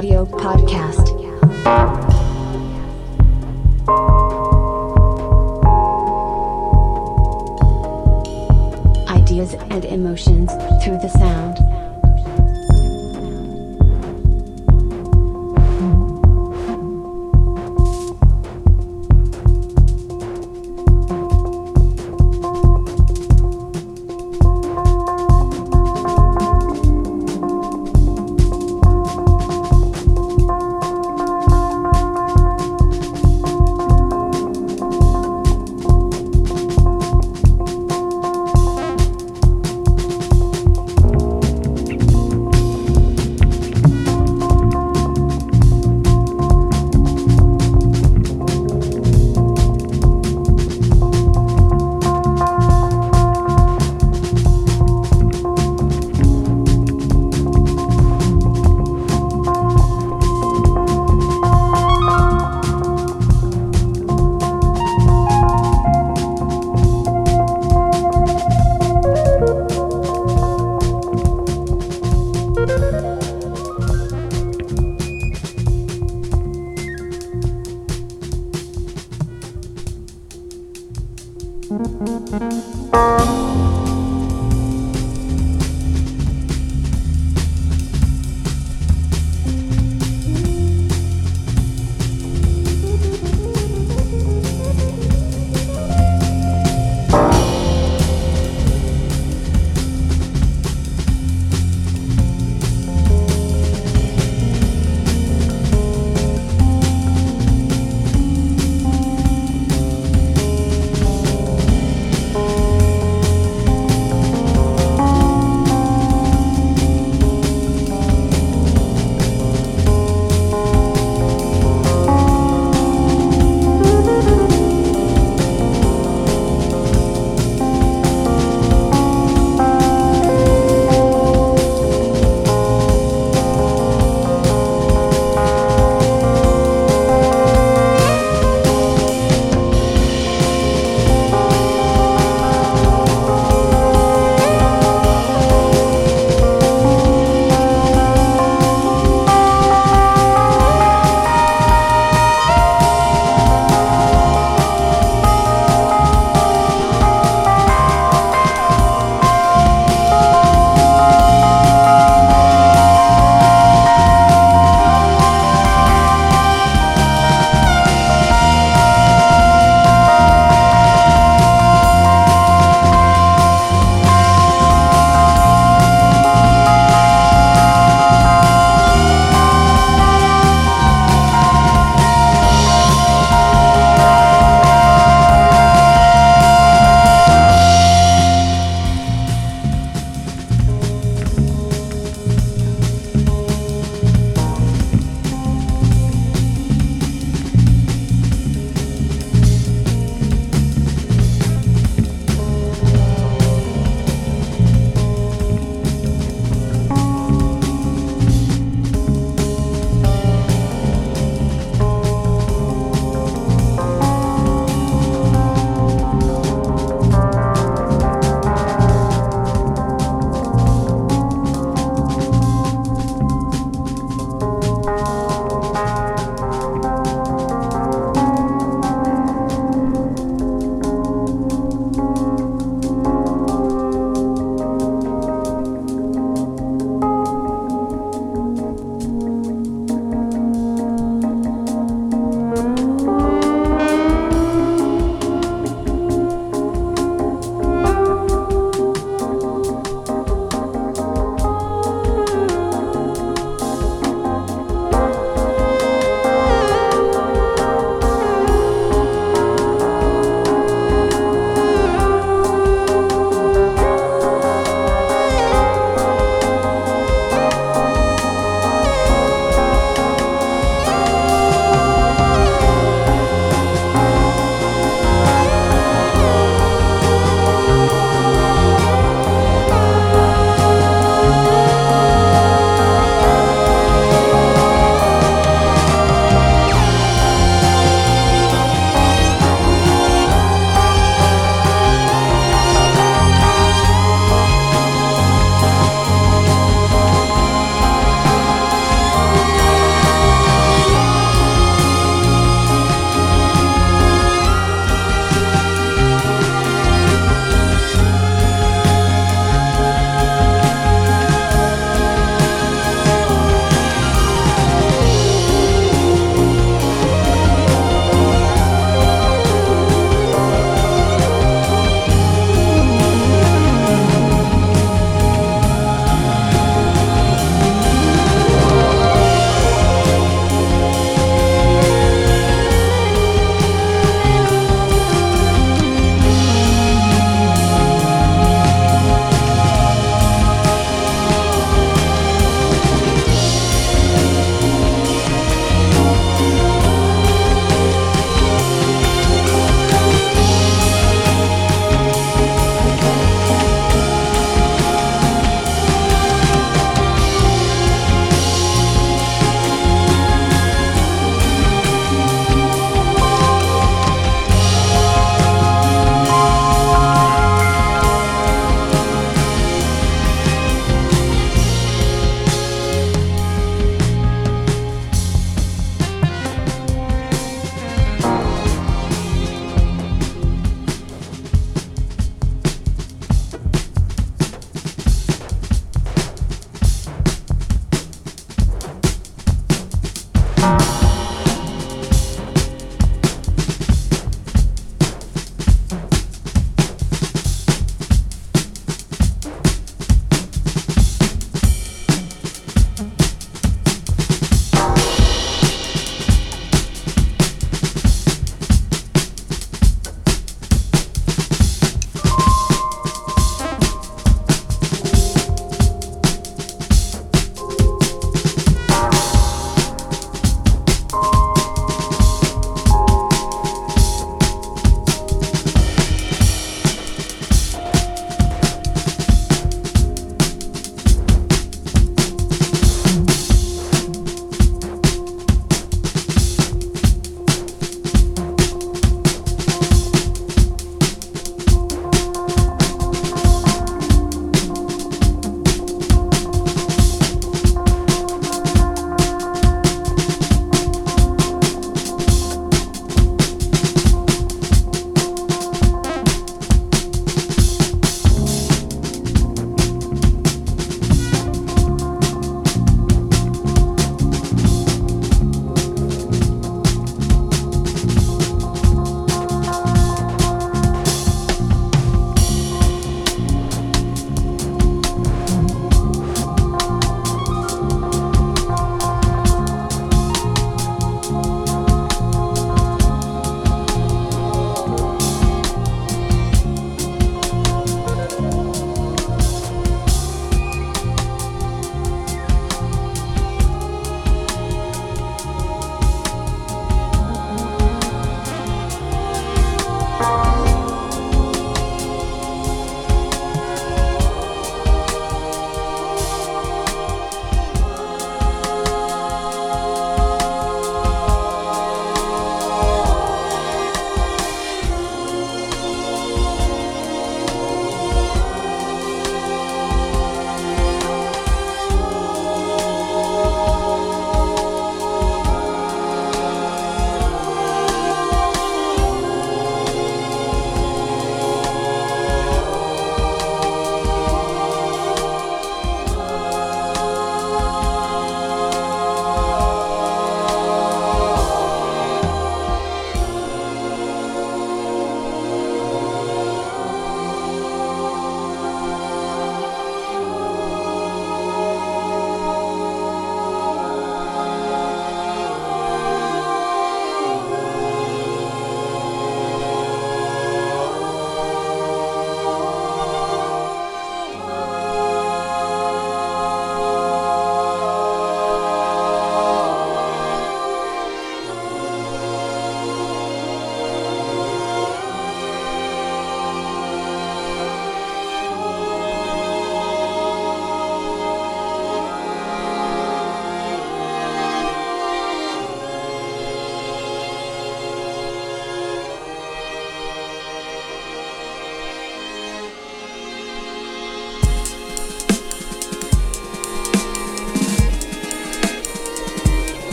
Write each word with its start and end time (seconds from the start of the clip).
Audio 0.00 0.24
Podcast. 0.24 1.12
Ideas 9.10 9.52
and 9.68 9.84
emotions 9.84 10.52
through 10.82 10.96
the 11.00 11.08
sound. 11.18 11.58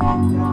Thank 0.00 0.32
you. 0.32 0.48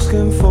asking 0.00 0.32
for 0.40 0.49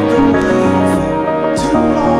Waiting 0.00 0.32
for 0.32 1.56
too 1.56 1.76
long, 1.76 2.19